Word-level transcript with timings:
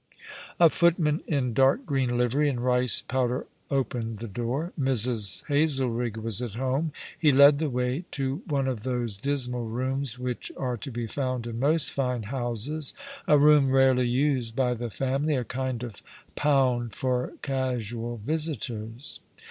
A 0.59 0.71
footman 0.71 1.21
in 1.27 1.53
dark 1.53 1.85
green 1.85 2.17
livery 2.17 2.49
and 2.49 2.59
rice 2.65 3.03
powder 3.03 3.45
opened 3.69 4.17
the 4.17 4.27
door. 4.27 4.73
Mrs. 4.79 5.43
Hazelrigg 5.45 6.17
was 6.17 6.41
at 6.41 6.55
home. 6.55 6.91
He 7.19 7.31
led 7.31 7.59
the 7.59 7.69
way 7.69 8.05
to 8.13 8.41
one 8.47 8.67
of 8.67 8.81
those 8.81 9.15
dismal 9.17 9.67
rooms 9.67 10.17
which 10.17 10.51
are 10.57 10.75
to 10.75 10.89
be 10.89 11.05
found 11.05 11.45
in 11.45 11.59
most 11.59 11.91
fino 11.93 12.25
houses— 12.25 12.95
a 13.27 13.37
room 13.37 13.69
rarely 13.69 14.07
used 14.07 14.55
by 14.55 14.73
the 14.73 14.89
family— 14.89 15.35
a 15.35 15.43
kind 15.43 15.83
of 15.83 16.01
pound 16.35 16.93
for 16.95 17.33
casual 17.43 18.17
visitors. 18.17 19.19